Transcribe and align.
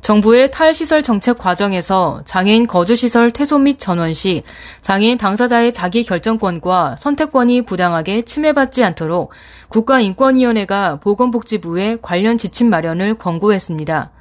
정부의 0.00 0.50
탈시설 0.50 1.02
정책 1.02 1.38
과정에서 1.38 2.22
장애인 2.24 2.66
거주시설 2.66 3.30
퇴소 3.30 3.58
및 3.58 3.78
전원 3.78 4.14
시 4.14 4.42
장애인 4.80 5.18
당사자의 5.18 5.72
자기 5.72 6.02
결정권과 6.02 6.96
선택권이 6.96 7.62
부당하게 7.62 8.22
침해받지 8.22 8.82
않도록 8.84 9.32
국가인권위원회가 9.68 11.00
보건복지부에 11.00 11.98
관련 12.00 12.38
지침 12.38 12.70
마련을 12.70 13.14
권고했습니다. 13.14 14.12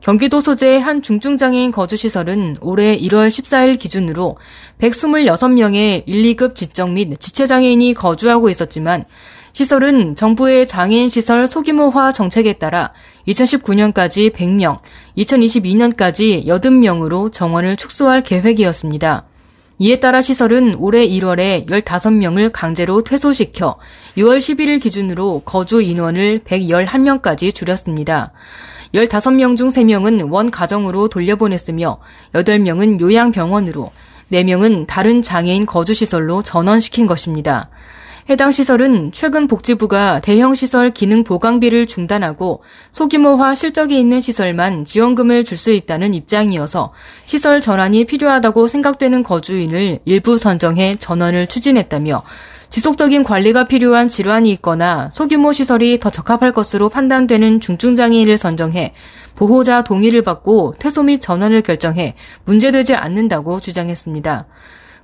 경기도 0.00 0.40
소재의 0.40 0.80
한 0.80 1.00
중증장애인 1.00 1.70
거주시설은 1.70 2.56
올해 2.60 2.96
1월 2.96 3.28
14일 3.28 3.78
기준으로 3.78 4.36
126명의 4.80 6.02
1, 6.06 6.34
2급 6.34 6.56
지적 6.56 6.90
및 6.90 7.18
지체장애인이 7.20 7.94
거주하고 7.94 8.50
있었지만 8.50 9.04
시설은 9.52 10.14
정부의 10.14 10.66
장애인 10.66 11.08
시설 11.10 11.46
소규모화 11.46 12.12
정책에 12.12 12.54
따라 12.54 12.92
2019년까지 13.28 14.32
100명, 14.32 14.78
2022년까지 15.18 16.46
80명으로 16.46 17.30
정원을 17.30 17.76
축소할 17.76 18.22
계획이었습니다. 18.22 19.24
이에 19.78 20.00
따라 20.00 20.22
시설은 20.22 20.76
올해 20.78 21.06
1월에 21.06 21.66
15명을 21.66 22.50
강제로 22.52 23.02
퇴소시켜 23.02 23.76
6월 24.16 24.38
11일 24.38 24.80
기준으로 24.80 25.42
거주 25.44 25.82
인원을 25.82 26.40
111명까지 26.44 27.54
줄였습니다. 27.54 28.32
15명 28.94 29.56
중 29.56 29.68
3명은 29.68 30.30
원 30.30 30.50
가정으로 30.50 31.08
돌려보냈으며 31.08 31.98
8명은 32.32 33.00
요양병원으로, 33.00 33.90
4명은 34.32 34.86
다른 34.86 35.20
장애인 35.20 35.66
거주시설로 35.66 36.42
전원시킨 36.42 37.06
것입니다. 37.06 37.68
해당 38.30 38.52
시설은 38.52 39.10
최근 39.12 39.48
복지부가 39.48 40.20
대형 40.20 40.54
시설 40.54 40.92
기능 40.92 41.24
보강비를 41.24 41.86
중단하고 41.86 42.62
소규모화 42.92 43.54
실적이 43.56 43.98
있는 43.98 44.20
시설만 44.20 44.84
지원금을 44.84 45.44
줄 45.44 45.62
수 45.62 45.70
있다는 45.70 46.12
입장이어서 46.14 46.92
시설 47.24 47.60
전환이 47.60 48.04
필요하다고 48.04 48.66
생각되는 48.66 49.22
거주인을 49.22 50.00
일부 50.04 50.36
선정해 50.36 50.96
전원을 50.96 51.46
추진했다며 51.46 52.24
지속적인 52.68 53.22
관리가 53.22 53.66
필요한 53.66 54.08
질환이 54.08 54.50
있거나 54.52 55.08
소규모 55.12 55.52
시설이 55.52 56.00
더 56.00 56.10
적합할 56.10 56.52
것으로 56.52 56.88
판단되는 56.88 57.60
중증장애인을 57.60 58.38
선정해 58.38 58.94
보호자 59.36 59.84
동의를 59.84 60.22
받고 60.22 60.74
퇴소 60.80 61.04
및 61.04 61.20
전환을 61.20 61.62
결정해 61.62 62.14
문제되지 62.44 62.94
않는다고 62.94 63.60
주장했습니다. 63.60 64.46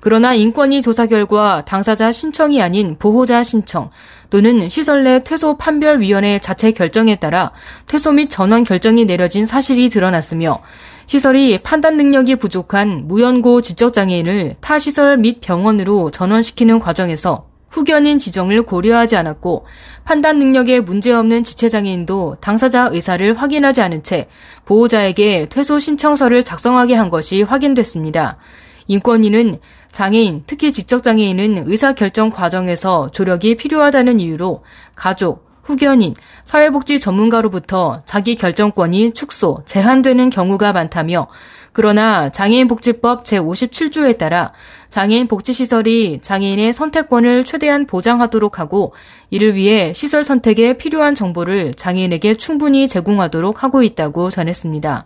그러나 0.01 0.35
인권위 0.35 0.83
조사 0.83 1.07
결과 1.07 1.65
당사자 1.65 2.13
신청이 2.13 2.63
아닌 2.63 2.97
보호자 2.99 3.43
신청 3.43 3.91
또는 4.31 4.69
시설 4.69 5.05
내 5.05 5.25
퇴소 5.25 5.57
판별위원회 5.57 6.39
자체 6.39 6.71
결정에 6.71 7.17
따라 7.17 7.53
퇴소 7.87 8.13
및 8.13 8.29
전원 8.29 8.65
결정이 8.65 9.07
내려진 9.07 9.47
사실이 9.47 9.89
드러났으며 9.89 10.63
시설이 11.07 11.59
판단 11.63 11.97
능력이 11.97 12.37
부족한 12.37 13.09
무연고 13.09 13.63
지적장애인을 13.63 14.57
타 14.61 14.79
시설 14.79 15.17
및 15.17 15.41
병원으로 15.41 16.11
전원시키는 16.11 16.79
과정에서 16.79 17.47
후견인 17.71 18.19
지정을 18.19 18.63
고려하지 18.63 19.17
않았고 19.17 19.67
판단 20.05 20.39
능력에 20.39 20.81
문제없는 20.81 21.45
지체장애인도 21.45 22.37
당사자 22.41 22.89
의사를 22.91 23.35
확인하지 23.35 23.81
않은 23.83 24.03
채 24.03 24.29
보호자에게 24.65 25.47
퇴소 25.51 25.79
신청서를 25.79 26.45
작성하게 26.45 26.95
한 26.95 27.11
것이 27.11 27.43
확인됐습니다. 27.43 28.39
인권위는 28.87 29.59
장애인, 29.91 30.45
특히 30.47 30.73
지적장애인은 30.73 31.65
의사결정 31.67 32.31
과정에서 32.31 33.11
조력이 33.11 33.57
필요하다는 33.57 34.21
이유로 34.21 34.63
가족, 34.95 35.49
후견인, 35.65 36.15
사회복지 36.45 36.99
전문가로부터 36.99 38.01
자기 38.07 38.37
결정권이 38.37 39.13
축소, 39.13 39.59
제한되는 39.67 40.31
경우가 40.31 40.73
많다며 40.73 41.29
그러나 41.73 42.31
장애인복지법 42.31 43.25
제57조에 43.25 44.19
따라 44.19 44.53
장애인 44.89 45.29
복지시설이 45.29 46.21
장애인의 46.23 46.73
선택권을 46.73 47.45
최대한 47.45 47.87
보장하도록 47.87 48.59
하고 48.59 48.95
이를 49.31 49.55
위해 49.55 49.93
시설 49.93 50.25
선택에 50.25 50.79
필요한 50.79 51.15
정보를 51.15 51.75
장애인에게 51.75 52.35
충분히 52.35 52.89
제공하도록 52.89 53.63
하고 53.63 53.83
있다고 53.83 54.31
전했습니다. 54.31 55.05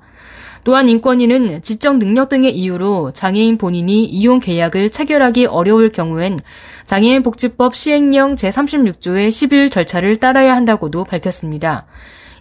또한 0.64 0.88
인권위는 0.88 1.60
지적 1.60 1.98
능력 1.98 2.28
등의 2.28 2.56
이유로 2.56 3.12
장애인 3.12 3.58
본인이 3.58 4.04
이용 4.04 4.38
계약을 4.38 4.90
체결하기 4.90 5.46
어려울 5.46 5.90
경우엔 5.90 6.38
장애인 6.86 7.22
복지법 7.22 7.74
시행령 7.74 8.36
제36조의 8.36 9.28
10일 9.28 9.70
절차를 9.70 10.16
따라야 10.16 10.54
한다고도 10.54 11.04
밝혔습니다. 11.04 11.86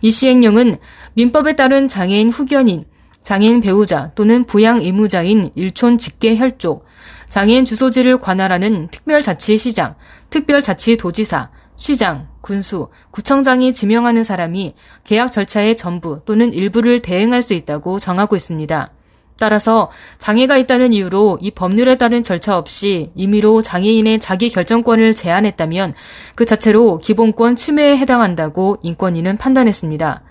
이 0.01 0.11
시행령은 0.11 0.77
민법에 1.13 1.55
따른 1.55 1.87
장애인 1.87 2.29
후견인, 2.29 2.83
장애인 3.21 3.61
배우자 3.61 4.11
또는 4.15 4.45
부양 4.45 4.79
의무자인 4.79 5.51
일촌 5.55 5.97
직계 5.97 6.35
혈족, 6.35 6.85
장애인 7.29 7.65
주소지를 7.65 8.17
관할하는 8.19 8.87
특별자치시장, 8.89 9.95
특별자치도지사, 10.29 11.49
시장, 11.81 12.27
군수, 12.41 12.89
구청장이 13.09 13.73
지명하는 13.73 14.23
사람이 14.23 14.75
계약 15.03 15.31
절차의 15.31 15.75
전부 15.75 16.21
또는 16.25 16.53
일부를 16.53 16.99
대행할 16.99 17.41
수 17.41 17.55
있다고 17.55 17.97
정하고 17.97 18.35
있습니다. 18.35 18.91
따라서 19.39 19.89
장애가 20.19 20.57
있다는 20.57 20.93
이유로 20.93 21.39
이 21.41 21.49
법률에 21.49 21.97
따른 21.97 22.21
절차 22.21 22.55
없이 22.55 23.09
임의로 23.15 23.63
장애인의 23.63 24.19
자기 24.19 24.51
결정권을 24.51 25.15
제한했다면 25.15 25.95
그 26.35 26.45
자체로 26.45 26.99
기본권 26.99 27.55
침해에 27.55 27.97
해당한다고 27.97 28.77
인권위는 28.83 29.37
판단했습니다. 29.37 30.21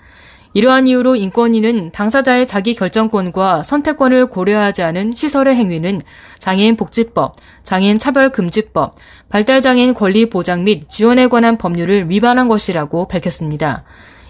이러한 0.53 0.89
이유로 0.89 1.15
인권위는 1.15 1.93
당사자의 1.93 2.47
자기 2.47 2.75
결정권과 2.75 3.63
선택권을 3.63 4.27
고려하지 4.27 4.83
않은 4.83 5.13
시설의 5.15 5.55
행위는 5.55 6.01
장애인 6.39 6.77
복지법, 6.77 7.37
장애인 7.63 7.99
차별 7.99 8.31
금지법, 8.31 8.97
발달장애인 9.29 9.95
권리 9.95 10.29
보장 10.29 10.65
및 10.65 10.89
지원에 10.89 11.29
관한 11.29 11.57
법률을 11.57 12.11
위반한 12.11 12.49
것이라고 12.49 13.07
밝혔습니다. 13.07 13.85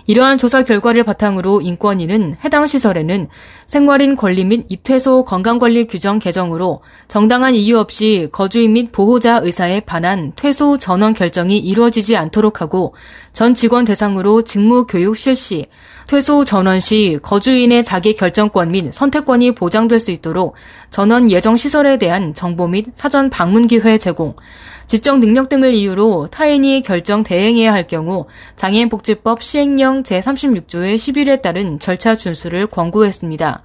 이러한 0.06 0.38
조사 0.38 0.64
결과를 0.64 1.04
바탕으로 1.04 1.60
인권위는 1.60 2.34
해당 2.44 2.66
시설에는 2.66 3.28
생활인 3.66 4.16
권리 4.16 4.44
및 4.44 4.66
입퇴소 4.68 5.24
건강관리 5.24 5.86
규정 5.86 6.18
개정으로 6.18 6.82
정당한 7.06 7.54
이유 7.54 7.78
없이 7.78 8.28
거주인 8.32 8.72
및 8.72 8.90
보호자 8.90 9.38
의사에 9.38 9.80
반한 9.80 10.32
퇴소 10.34 10.78
전원 10.78 11.14
결정이 11.14 11.58
이루어지지 11.58 12.16
않도록 12.16 12.60
하고 12.60 12.94
전 13.32 13.54
직원 13.54 13.84
대상으로 13.84 14.42
직무 14.42 14.84
교육 14.84 15.16
실시, 15.16 15.68
퇴소 16.10 16.44
전원 16.44 16.80
시 16.80 17.20
거주인의 17.22 17.84
자기 17.84 18.16
결정권 18.16 18.72
및 18.72 18.92
선택권이 18.92 19.54
보장될 19.54 20.00
수 20.00 20.10
있도록 20.10 20.56
전원 20.90 21.30
예정 21.30 21.56
시설에 21.56 21.98
대한 21.98 22.34
정보 22.34 22.66
및 22.66 22.86
사전 22.94 23.30
방문 23.30 23.68
기회 23.68 23.96
제공, 23.96 24.34
지적 24.86 25.20
능력 25.20 25.48
등을 25.48 25.72
이유로 25.72 26.26
타인이 26.26 26.82
결정 26.82 27.22
대행해야 27.22 27.72
할 27.72 27.86
경우 27.86 28.26
장애인 28.56 28.88
복지법 28.88 29.40
시행령 29.40 30.02
제36조의 30.02 30.96
10일에 30.96 31.42
따른 31.42 31.78
절차 31.78 32.16
준수를 32.16 32.66
권고했습니다. 32.66 33.62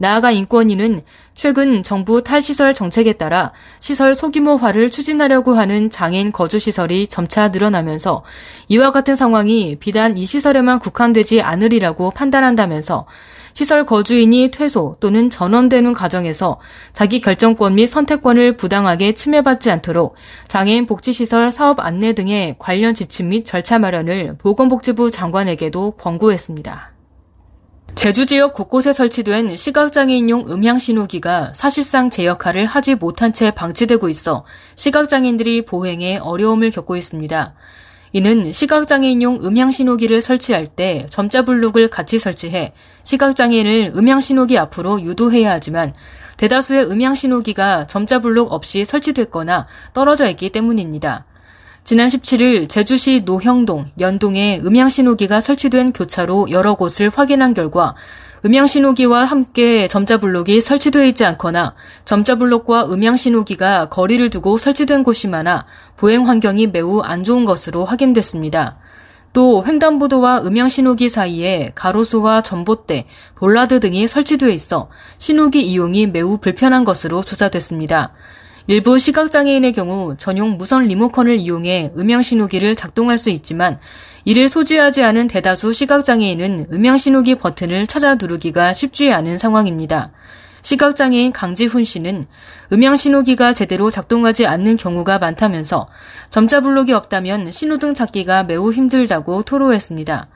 나아가 0.00 0.30
인권위는 0.30 1.02
최근 1.34 1.82
정부 1.82 2.22
탈시설 2.22 2.72
정책에 2.72 3.12
따라 3.12 3.52
시설 3.80 4.14
소규모화를 4.14 4.90
추진하려고 4.90 5.52
하는 5.52 5.90
장애인 5.90 6.32
거주시설이 6.32 7.06
점차 7.06 7.48
늘어나면서 7.48 8.24
이와 8.68 8.92
같은 8.92 9.14
상황이 9.14 9.76
비단 9.78 10.16
이 10.16 10.24
시설에만 10.24 10.78
국한되지 10.78 11.42
않으리라고 11.42 12.12
판단한다면서 12.12 13.06
시설 13.52 13.84
거주인이 13.84 14.50
퇴소 14.52 14.96
또는 15.00 15.28
전원되는 15.28 15.92
과정에서 15.92 16.58
자기 16.94 17.20
결정권 17.20 17.74
및 17.74 17.86
선택권을 17.86 18.56
부당하게 18.56 19.12
침해받지 19.12 19.70
않도록 19.70 20.14
장애인 20.48 20.86
복지시설 20.86 21.50
사업 21.50 21.78
안내 21.78 22.14
등의 22.14 22.56
관련 22.58 22.94
지침 22.94 23.28
및 23.28 23.44
절차 23.44 23.78
마련을 23.78 24.38
보건복지부 24.38 25.10
장관에게도 25.10 25.90
권고했습니다. 25.98 26.99
제주 28.00 28.24
지역 28.24 28.54
곳곳에 28.54 28.94
설치된 28.94 29.56
시각장애인용 29.56 30.46
음향신호기가 30.48 31.52
사실상 31.54 32.08
제 32.08 32.24
역할을 32.24 32.64
하지 32.64 32.94
못한 32.94 33.30
채 33.30 33.50
방치되고 33.50 34.08
있어 34.08 34.46
시각장애인들이 34.74 35.66
보행에 35.66 36.16
어려움을 36.16 36.70
겪고 36.70 36.96
있습니다. 36.96 37.52
이는 38.14 38.52
시각장애인용 38.52 39.44
음향신호기를 39.44 40.22
설치할 40.22 40.66
때 40.66 41.04
점자 41.10 41.44
블록을 41.44 41.88
같이 41.88 42.18
설치해 42.18 42.72
시각장애인을 43.02 43.92
음향신호기 43.94 44.56
앞으로 44.56 45.02
유도해야 45.02 45.50
하지만 45.52 45.92
대다수의 46.38 46.90
음향 46.90 47.14
신호기가 47.14 47.84
점자 47.84 48.20
블록 48.20 48.50
없이 48.50 48.86
설치됐거나 48.86 49.66
떨어져 49.92 50.26
있기 50.30 50.48
때문입니다. 50.48 51.26
지난 51.82 52.08
17일 52.08 52.68
제주시 52.68 53.22
노형동, 53.24 53.90
연동에 53.98 54.60
음향 54.64 54.88
신호기가 54.90 55.40
설치된 55.40 55.92
교차로 55.92 56.50
여러 56.50 56.74
곳을 56.74 57.10
확인한 57.12 57.54
결과 57.54 57.94
음향 58.44 58.66
신호기와 58.66 59.24
함께 59.24 59.88
점자 59.88 60.18
블록이 60.18 60.60
설치되어 60.60 61.04
있지 61.06 61.24
않거나 61.24 61.74
점자 62.04 62.36
블록과 62.36 62.86
음향 62.86 63.16
신호기가 63.16 63.88
거리를 63.88 64.30
두고 64.30 64.56
설치된 64.56 65.02
곳이 65.02 65.28
많아 65.28 65.66
보행 65.96 66.28
환경이 66.28 66.68
매우 66.68 67.00
안 67.00 67.24
좋은 67.24 67.44
것으로 67.44 67.84
확인됐습니다. 67.84 68.78
또 69.32 69.64
횡단보도와 69.64 70.42
음향 70.42 70.68
신호기 70.68 71.08
사이에 71.08 71.72
가로수와 71.74 72.42
전봇대, 72.42 73.06
볼라드 73.36 73.80
등이 73.80 74.06
설치되어 74.06 74.48
있어 74.50 74.90
신호기 75.18 75.62
이용이 75.62 76.06
매우 76.06 76.38
불편한 76.38 76.84
것으로 76.84 77.22
조사됐습니다. 77.22 78.12
일부 78.70 79.00
시각장애인의 79.00 79.72
경우 79.72 80.14
전용 80.16 80.56
무선 80.56 80.86
리모컨을 80.86 81.40
이용해 81.40 81.94
음향 81.98 82.22
신호기를 82.22 82.76
작동할 82.76 83.18
수 83.18 83.28
있지만 83.30 83.80
이를 84.24 84.48
소지하지 84.48 85.02
않은 85.02 85.26
대다수 85.26 85.72
시각장애인은 85.72 86.66
음향 86.72 86.96
신호기 86.96 87.34
버튼을 87.34 87.88
찾아 87.88 88.14
누르기가 88.14 88.72
쉽지 88.72 89.12
않은 89.12 89.38
상황입니다. 89.38 90.12
시각장애인 90.62 91.32
강지훈 91.32 91.82
씨는 91.82 92.26
음향 92.72 92.94
신호기가 92.94 93.54
제대로 93.54 93.90
작동하지 93.90 94.46
않는 94.46 94.76
경우가 94.76 95.18
많다면서 95.18 95.88
점자 96.28 96.60
블록이 96.60 96.92
없다면 96.92 97.50
신호등 97.50 97.94
찾기가 97.94 98.44
매우 98.44 98.72
힘들다고 98.72 99.42
토로했습니다. 99.42 100.28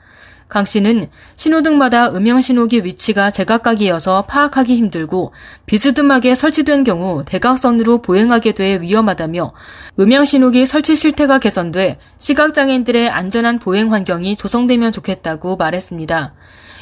강 0.47 0.63
씨는 0.63 1.09
신호등마다 1.35 2.09
음향 2.09 2.39
신호기 2.39 2.85
위치가 2.85 3.31
제각각이어서 3.31 4.23
파악하기 4.23 4.75
힘들고 4.75 5.33
비스듬하게 5.65 6.35
설치된 6.35 6.83
경우 6.83 7.23
대각선으로 7.25 8.01
보행하게 8.01 8.51
돼 8.51 8.79
위험하다며 8.81 9.53
음향 9.99 10.25
신호기 10.25 10.65
설치 10.65 10.95
실태가 10.95 11.39
개선돼 11.39 11.97
시각장애인들의 12.17 13.09
안전한 13.09 13.59
보행 13.59 13.91
환경이 13.91 14.35
조성되면 14.35 14.91
좋겠다고 14.91 15.55
말했습니다. 15.55 16.33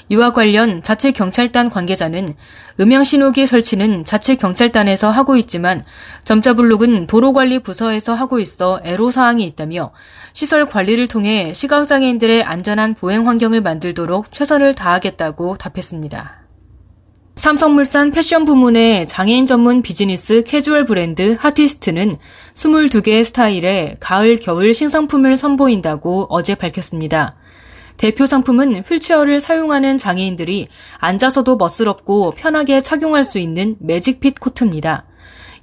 이와 0.10 0.34
관련 0.34 0.84
자체 0.84 1.12
경찰단 1.12 1.70
관계자는 1.70 2.36
음향 2.80 3.04
신호기 3.04 3.46
설치는 3.46 4.04
자체 4.04 4.36
경찰단에서 4.36 5.10
하고 5.10 5.36
있지만 5.38 5.84
점자 6.24 6.54
블록은 6.54 7.08
도로관리 7.08 7.60
부서에서 7.60 8.14
하고 8.14 8.40
있어 8.40 8.80
애로 8.84 9.12
사항이 9.12 9.44
있다며 9.46 9.92
시설 10.34 10.66
관리를 10.66 11.08
통해 11.08 11.54
시각 11.54 11.86
장애인들의 11.86 12.44
안전한 12.44 12.96
보행 12.96 13.28
환경을 13.28 13.62
만들도록 13.62 14.32
최선을 14.32 14.74
다하겠다고 14.74 15.56
답했습니다. 15.56 16.44
삼성물산 17.36 18.12
패션 18.12 18.46
부문의 18.46 19.08
장애인 19.08 19.48
전문 19.48 19.82
비즈니스 19.82 20.44
캐주얼 20.44 20.86
브랜드 20.86 21.36
하티스트는 21.40 22.18
22개의 22.54 23.24
스타일의 23.24 23.98
가을, 24.00 24.38
겨울 24.38 24.74
신상품을 24.74 25.36
선보인다고 25.36 26.28
어제 26.30 26.54
밝혔습니다. 26.54 27.36
대표 27.98 28.26
상품은 28.26 28.84
휠체어를 28.88 29.40
사용하는 29.40 29.98
장애인들이 29.98 30.68
앉아서도 30.98 31.58
멋스럽고 31.58 32.32
편하게 32.32 32.82
착용할 32.82 33.24
수 33.24 33.40
있는 33.40 33.76
매직핏 33.80 34.40
코트입니다. 34.40 35.06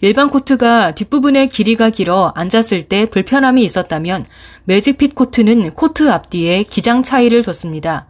일반 0.03 0.31
코트가 0.31 0.95
뒷부분의 0.95 1.51
길이가 1.51 1.91
길어 1.91 2.33
앉았을 2.35 2.85
때 2.85 3.07
불편함이 3.07 3.63
있었다면 3.63 4.25
매직핏 4.65 5.15
코트는 5.15 5.75
코트 5.75 6.11
앞뒤에 6.11 6.63
기장 6.63 7.03
차이를 7.03 7.43
줬습니다. 7.43 8.10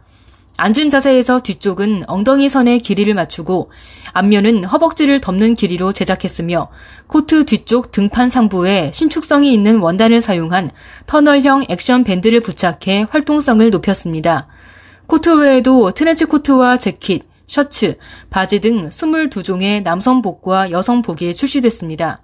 앉은 0.57 0.89
자세에서 0.89 1.39
뒤쪽은 1.39 2.03
엉덩이 2.07 2.49
선의 2.49 2.79
길이를 2.79 3.13
맞추고 3.13 3.71
앞면은 4.13 4.63
허벅지를 4.65 5.19
덮는 5.19 5.55
길이로 5.55 5.91
제작했으며 5.93 6.69
코트 7.07 7.45
뒤쪽 7.45 7.91
등판 7.91 8.29
상부에 8.29 8.91
신축성이 8.93 9.53
있는 9.53 9.79
원단을 9.79 10.21
사용한 10.21 10.69
터널형 11.07 11.65
액션 11.69 12.03
밴드를 12.03 12.41
부착해 12.41 13.07
활동성을 13.09 13.69
높였습니다. 13.69 14.47
코트 15.07 15.29
외에도 15.29 15.91
트렌치 15.91 16.25
코트와 16.25 16.77
재킷, 16.77 17.23
셔츠, 17.47 17.97
바지 18.29 18.59
등 18.61 18.87
22종의 18.87 19.83
남성복과 19.83 20.71
여성복이 20.71 21.33
출시됐습니다. 21.33 22.21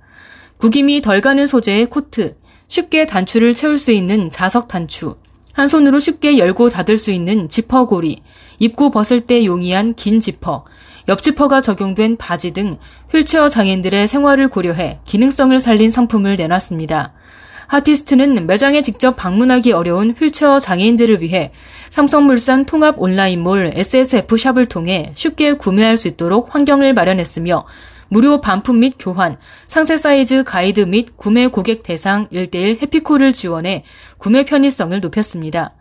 구김이 0.58 1.02
덜 1.02 1.22
가는 1.22 1.46
소재의 1.48 1.88
코트, 1.88 2.36
쉽게 2.68 3.06
단추를 3.06 3.54
채울 3.54 3.78
수 3.78 3.92
있는 3.92 4.30
자석 4.30 4.68
단추, 4.68 5.16
한 5.58 5.68
손으로 5.68 6.00
쉽게 6.00 6.38
열고 6.38 6.70
닫을 6.70 7.00
수 7.00 7.10
있는 7.10 7.50
지퍼고리, 7.50 8.22
입고 8.60 8.92
벗을 8.92 9.22
때 9.22 9.44
용이한 9.44 9.96
긴 9.96 10.20
지퍼, 10.20 10.64
옆지퍼가 11.08 11.62
적용된 11.62 12.18
바지 12.18 12.52
등 12.52 12.78
휠체어 13.12 13.50
장애인들의 13.50 14.08
생활을 14.08 14.50
고려해 14.50 15.00
기능성을 15.06 15.60
살린 15.60 15.90
상품을 15.90 16.36
내놨습니다. 16.36 17.12
하티스트는 17.66 18.46
매장에 18.46 18.84
직접 18.84 19.16
방문하기 19.16 19.72
어려운 19.72 20.12
휠체어 20.12 20.60
장애인들을 20.60 21.24
위해 21.24 21.52
삼성물산 21.90 22.66
통합 22.66 23.02
온라인몰 23.02 23.72
SSF 23.74 24.38
샵을 24.38 24.68
통해 24.68 25.12
쉽게 25.16 25.54
구매할 25.54 25.98
수 25.98 26.08
있도록 26.08 26.54
환경을 26.54 26.94
마련했으며 26.94 27.66
무료 28.10 28.42
반품 28.42 28.80
및 28.80 28.94
교환, 28.98 29.38
상세 29.68 29.98
사이즈 29.98 30.44
가이드 30.44 30.82
및 30.82 31.18
구매 31.18 31.48
고객 31.48 31.84
대상 31.84 32.28
1대1 32.28 32.82
해피콜을 32.82 33.34
지원해 33.34 33.84
구매 34.18 34.46
편의성을 34.46 35.00
높였습니다. 35.00 35.74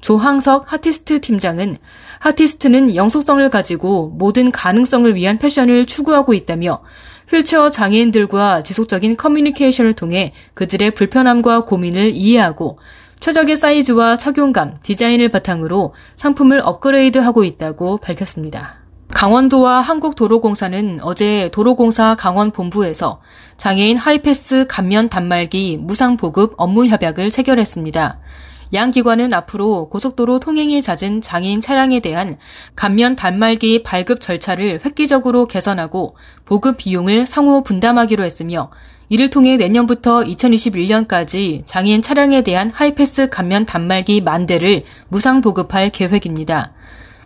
조항석 0.00 0.72
하티스트 0.72 1.20
팀장은 1.20 1.76
하티스트는 2.20 2.94
영속성을 2.96 3.48
가지고 3.50 4.08
모든 4.16 4.50
가능성을 4.50 5.14
위한 5.14 5.38
패션을 5.38 5.86
추구하고 5.86 6.34
있다며 6.34 6.82
휠체어 7.28 7.70
장애인들과 7.70 8.62
지속적인 8.62 9.16
커뮤니케이션을 9.16 9.94
통해 9.94 10.32
그들의 10.54 10.92
불편함과 10.92 11.64
고민을 11.64 12.12
이해하고 12.14 12.78
최적의 13.20 13.56
사이즈와 13.56 14.16
착용감, 14.16 14.78
디자인을 14.82 15.28
바탕으로 15.28 15.94
상품을 16.16 16.60
업그레이드하고 16.64 17.44
있다고 17.44 17.98
밝혔습니다. 17.98 18.79
강원도와 19.14 19.80
한국도로공사는 19.80 21.00
어제 21.02 21.50
도로공사 21.52 22.14
강원본부에서 22.14 23.18
장애인 23.56 23.98
하이패스 23.98 24.66
감면 24.68 25.08
단말기 25.08 25.78
무상 25.82 26.16
보급 26.16 26.54
업무 26.56 26.86
협약을 26.86 27.30
체결했습니다. 27.30 28.18
양 28.72 28.90
기관은 28.90 29.34
앞으로 29.34 29.88
고속도로 29.88 30.38
통행이 30.38 30.80
잦은 30.80 31.20
장애인 31.20 31.60
차량에 31.60 32.00
대한 32.00 32.36
감면 32.76 33.16
단말기 33.16 33.82
발급 33.82 34.20
절차를 34.20 34.80
획기적으로 34.84 35.46
개선하고 35.46 36.16
보급 36.44 36.76
비용을 36.76 37.26
상호 37.26 37.62
분담하기로 37.62 38.24
했으며 38.24 38.70
이를 39.08 39.28
통해 39.28 39.56
내년부터 39.56 40.20
2021년까지 40.20 41.62
장애인 41.66 42.00
차량에 42.00 42.42
대한 42.42 42.70
하이패스 42.70 43.28
감면 43.28 43.66
단말기 43.66 44.20
만 44.20 44.46
대를 44.46 44.82
무상 45.08 45.40
보급할 45.40 45.90
계획입니다. 45.90 46.72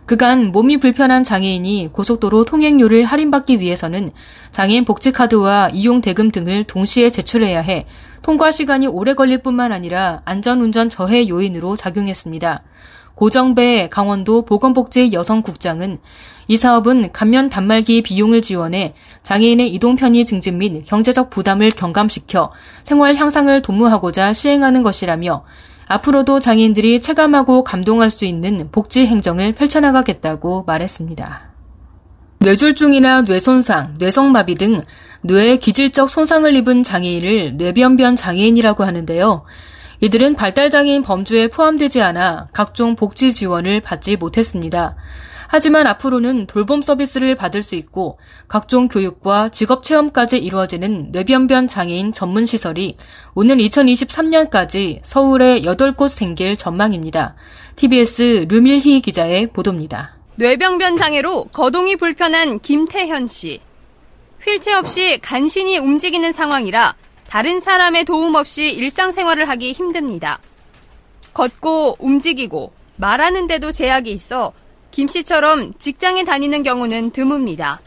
그간 0.05 0.51
몸이 0.51 0.77
불편한 0.77 1.23
장애인이 1.23 1.89
고속도로 1.91 2.45
통행료를 2.45 3.05
할인받기 3.05 3.59
위해서는 3.59 4.11
장애인 4.51 4.85
복지카드와 4.85 5.69
이용 5.73 6.01
대금 6.01 6.29
등을 6.29 6.63
동시에 6.65 7.09
제출해야 7.09 7.61
해 7.61 7.87
통과 8.21 8.51
시간이 8.51 8.87
오래 8.87 9.15
걸릴 9.15 9.39
뿐만 9.39 9.71
아니라 9.71 10.21
안전운전 10.25 10.89
저해 10.89 11.27
요인으로 11.27 11.75
작용했습니다. 11.75 12.63
고정배 13.15 13.89
강원도 13.91 14.43
보건복지 14.43 15.11
여성국장은 15.11 15.97
이 16.47 16.57
사업은 16.57 17.11
감면 17.11 17.49
단말기 17.49 18.03
비용을 18.03 18.41
지원해 18.41 18.93
장애인의 19.23 19.73
이동 19.73 19.95
편의 19.95 20.25
증진 20.25 20.59
및 20.59 20.83
경제적 20.85 21.31
부담을 21.31 21.71
경감시켜 21.71 22.51
생활 22.83 23.15
향상을 23.15 23.61
도모하고자 23.63 24.33
시행하는 24.33 24.83
것이라며 24.83 25.43
앞으로도 25.87 26.39
장애인들이 26.39 26.99
체감하고 26.99 27.63
감동할 27.63 28.09
수 28.09 28.25
있는 28.25 28.69
복지 28.71 29.05
행정을 29.05 29.53
펼쳐나가겠다고 29.53 30.63
말했습니다. 30.65 31.53
뇌졸중이나 32.39 33.21
뇌손상, 33.21 33.95
뇌성마비 33.99 34.55
등 34.55 34.81
뇌의 35.21 35.59
기질적 35.59 36.09
손상을 36.09 36.53
입은 36.55 36.83
장애인을 36.83 37.57
뇌변변 37.57 38.15
장애인이라고 38.15 38.83
하는데요. 38.83 39.43
이들은 40.01 40.35
발달장애인 40.35 41.03
범주에 41.03 41.47
포함되지 41.47 42.01
않아 42.01 42.49
각종 42.51 42.95
복지 42.95 43.31
지원을 43.31 43.79
받지 43.79 44.17
못했습니다. 44.17 44.95
하지만 45.47 45.87
앞으로는 45.87 46.47
돌봄 46.47 46.81
서비스를 46.81 47.35
받을 47.35 47.61
수 47.61 47.75
있고 47.75 48.17
각종 48.47 48.87
교육과 48.87 49.49
직업 49.49 49.83
체험까지 49.83 50.37
이루어지는 50.37 51.11
뇌변변 51.11 51.67
장애인 51.67 52.11
전문 52.11 52.45
시설이 52.45 52.97
오는 53.33 53.57
2023년까지 53.57 54.99
서울에 55.03 55.61
8곳 55.61 56.09
생길 56.09 56.55
전망입니다. 56.55 57.35
TBS 57.75 58.47
류밀희 58.49 59.01
기자의 59.01 59.47
보도입니다. 59.47 60.15
뇌병변 60.35 60.97
장애로 60.97 61.45
거동이 61.45 61.95
불편한 61.95 62.59
김태현 62.59 63.27
씨. 63.27 63.61
휠체어 64.45 64.79
없이 64.79 65.19
간신히 65.21 65.77
움직이는 65.77 66.31
상황이라 66.31 66.95
다른 67.27 67.59
사람의 67.59 68.05
도움 68.05 68.35
없이 68.35 68.69
일상생활을 68.69 69.49
하기 69.49 69.71
힘듭니다. 69.71 70.39
걷고 71.33 71.97
움직이고 71.99 72.71
말하는데도 72.97 73.71
제약이 73.71 74.11
있어 74.11 74.53
김 74.95 75.07
씨처럼 75.09 75.73
직장에 75.77 76.23
다니는 76.23 76.63
경우는 76.63 77.11
드뭅니다. 77.11 77.79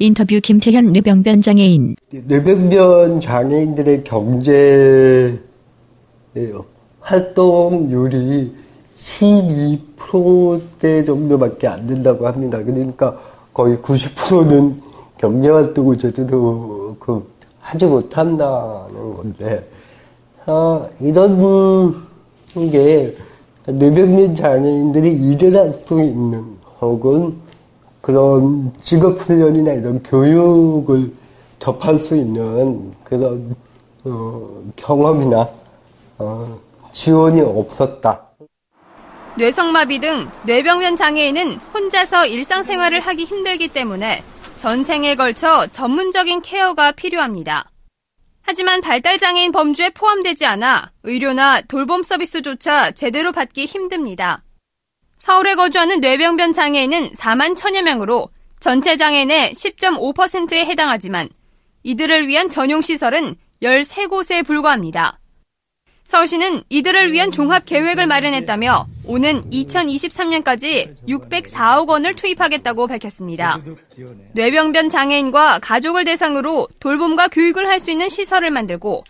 인터뷰 0.00 0.40
김태현 0.42 0.92
뇌병변 0.92 1.40
장애인 1.40 1.94
뇌병변 2.10 3.20
장애인들의 3.20 4.02
경제 4.02 5.40
활동률이 6.98 8.52
12%대 8.96 11.04
정도밖에 11.04 11.68
안 11.68 11.86
된다고 11.86 12.26
합니다. 12.26 12.58
그러니까 12.58 13.16
거의 13.54 13.76
90%는 13.76 14.82
경제활동을 15.18 15.96
제대로 15.96 16.96
그 16.98 17.24
하지 17.60 17.86
못한다는 17.86 19.14
건데, 19.14 19.70
어, 20.46 20.88
이런 21.00 21.38
게 22.72 23.14
뇌병변 23.66 24.34
장애인들이 24.34 25.12
일을 25.12 25.56
할 25.56 25.72
수 25.74 26.00
있는 26.02 26.56
혹은 26.80 27.36
그런 28.00 28.72
직업훈련이나 28.80 29.72
이런 29.74 30.02
교육을 30.02 31.12
접할 31.60 31.98
수 31.98 32.16
있는 32.16 32.92
그런 33.04 33.54
어, 34.04 34.62
경험이나 34.74 35.48
어, 36.18 36.58
지원이 36.90 37.40
없었다. 37.40 38.20
뇌성마비 39.38 40.00
등 40.00 40.28
뇌병변 40.44 40.96
장애인은 40.96 41.56
혼자서 41.72 42.26
일상생활을 42.26 43.00
하기 43.00 43.24
힘들기 43.24 43.68
때문에 43.68 44.22
전생에 44.56 45.14
걸쳐 45.14 45.66
전문적인 45.68 46.42
케어가 46.42 46.92
필요합니다. 46.92 47.66
하지만 48.42 48.80
발달장애인 48.80 49.52
범주에 49.52 49.90
포함되지 49.90 50.46
않아 50.46 50.90
의료나 51.04 51.62
돌봄 51.62 52.02
서비스조차 52.02 52.92
제대로 52.92 53.32
받기 53.32 53.66
힘듭니다. 53.66 54.42
서울에 55.16 55.54
거주하는 55.54 56.00
뇌병변 56.00 56.52
장애인은 56.52 57.12
4만 57.12 57.56
천여 57.56 57.82
명으로 57.82 58.28
전체 58.58 58.96
장애인의 58.96 59.52
10.5%에 59.52 60.64
해당하지만 60.64 61.28
이들을 61.84 62.26
위한 62.26 62.48
전용시설은 62.48 63.36
13곳에 63.62 64.44
불과합니다. 64.44 65.18
서울시는 66.04 66.62
이들을 66.68 67.12
위한 67.12 67.30
종합 67.30 67.64
계획을 67.64 68.06
마련했다며 68.06 68.86
오는 69.06 69.48
2023년까지 69.50 70.94
604억 71.08 71.88
원을 71.88 72.14
투입하겠다고 72.14 72.86
밝혔습니다. 72.86 73.58
뇌병변 74.34 74.88
장애인과 74.90 75.60
가족을 75.60 76.04
대상으로 76.04 76.68
돌봄과 76.80 77.28
교육을 77.28 77.66
할 77.68 77.80
수 77.80 77.90
있는 77.90 78.08
시설을 78.08 78.50
만들고 78.50 79.04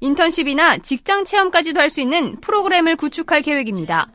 인턴십이나 0.00 0.78
직장 0.78 1.24
체험까지도 1.24 1.80
할 1.80 1.90
수 1.90 2.00
있는 2.00 2.36
프로그램을 2.40 2.96
구축할 2.96 3.42
계획입니다. 3.42 4.08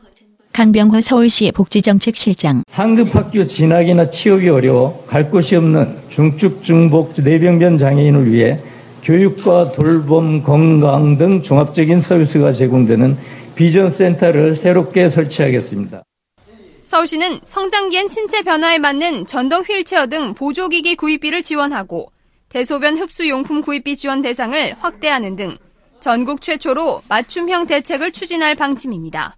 강병호 0.54 1.02
서울시 1.02 1.52
복지정책실장 1.52 2.64
상급학교 2.68 3.48
진학이나 3.48 4.10
취업이 4.12 4.50
어려워 4.50 5.04
갈 5.08 5.32
곳이 5.32 5.56
없는 5.56 5.98
중축 6.10 6.62
중복 6.62 7.14
뇌병변 7.18 7.80
장애인을 7.80 8.32
위해 8.32 8.60
교육과 9.04 9.74
돌봄, 9.74 10.42
건강 10.42 11.18
등 11.18 11.42
종합적인 11.42 12.02
서비스가 12.02 12.52
제공되는 12.52 13.18
비전 13.56 13.92
센터를 13.92 14.56
새롭게 14.56 15.10
설치하겠습니다. 15.10 16.04
서울시는 16.86 17.42
성장기엔 17.44 18.08
신체 18.08 18.42
변화에 18.44 18.78
맞는 18.78 19.26
전동 19.26 19.62
휠체어 19.64 20.08
등 20.08 20.34
보조기기 20.34 20.96
구입비를 20.96 21.42
지원하고 21.42 22.12
대소변 22.50 22.98
흡수 22.98 23.28
용품 23.28 23.62
구입비 23.62 23.96
지원 23.96 24.22
대상을 24.22 24.76
확대하는 24.80 25.36
등 25.36 25.58
전국 26.00 26.42
최초로 26.42 27.02
맞춤형 27.10 27.66
대책을 27.66 28.12
추진할 28.12 28.56
방침입니다. 28.56 29.36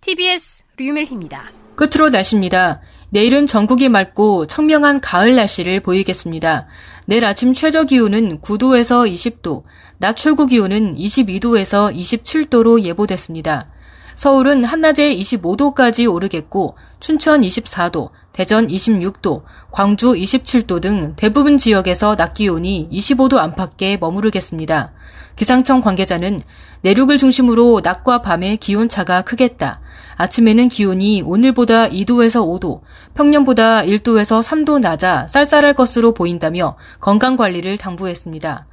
TBS 0.00 0.64
류밀희입니다. 0.76 1.50
끝으로 1.74 2.10
날씨입니다. 2.10 2.80
내일은 3.10 3.46
전국이 3.46 3.88
맑고 3.88 4.46
청명한 4.46 5.00
가을 5.00 5.34
날씨를 5.34 5.80
보이겠습니다. 5.80 6.68
내일 7.06 7.24
아침 7.26 7.52
최저 7.52 7.84
기온은 7.84 8.40
9도에서 8.40 9.10
20도, 9.12 9.64
낮 9.98 10.16
최고 10.16 10.46
기온은 10.46 10.96
22도에서 10.96 11.94
27도로 11.94 12.82
예보됐습니다. 12.82 13.68
서울은 14.14 14.64
한낮에 14.64 15.14
25도까지 15.16 16.10
오르겠고 16.10 16.76
춘천 17.00 17.42
24도, 17.42 18.10
대전 18.32 18.68
26도, 18.68 19.42
광주 19.70 20.12
27도 20.12 20.80
등 20.80 21.14
대부분 21.16 21.58
지역에서 21.58 22.16
낮 22.16 22.32
기온이 22.32 22.88
25도 22.90 23.36
안팎에 23.36 23.98
머무르겠습니다. 23.98 24.92
기상청 25.36 25.82
관계자는 25.82 26.40
내륙을 26.82 27.18
중심으로 27.18 27.80
낮과 27.84 28.22
밤의 28.22 28.56
기온 28.58 28.88
차가 28.88 29.22
크겠다. 29.22 29.80
아침에는 30.16 30.68
기온이 30.68 31.22
오늘보다 31.22 31.88
2도에서 31.88 32.46
5도, 32.60 32.80
평년보다 33.14 33.82
1도에서 33.82 34.42
3도 34.42 34.80
낮아 34.80 35.26
쌀쌀할 35.28 35.74
것으로 35.74 36.14
보인다며 36.14 36.76
건강 37.00 37.36
관리를 37.36 37.76
당부했습니다. 37.78 38.66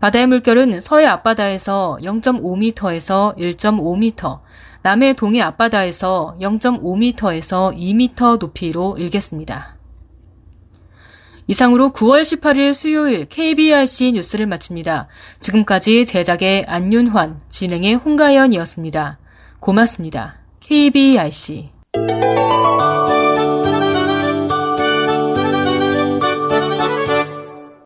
바다의 0.00 0.26
물결은 0.26 0.80
서해 0.80 1.06
앞바다에서 1.06 1.98
0.5m에서 2.02 3.36
1.5m, 3.36 4.40
남해 4.82 5.14
동해 5.14 5.40
앞바다에서 5.40 6.36
0.5m에서 6.40 7.76
2m 7.76 8.38
높이로 8.38 8.96
일겠습니다. 8.98 9.76
이상으로 11.48 11.90
9월 11.90 12.22
18일 12.22 12.74
수요일 12.74 13.24
KBRC 13.24 14.12
뉴스를 14.12 14.46
마칩니다. 14.46 15.06
지금까지 15.40 16.04
제작의 16.04 16.64
안윤환, 16.66 17.40
진행의 17.48 17.94
홍가연이었습니다. 17.94 19.18
고맙습니다. 19.60 20.45
KBRC 20.66 21.70